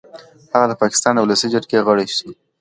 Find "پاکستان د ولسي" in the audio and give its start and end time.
0.81-1.47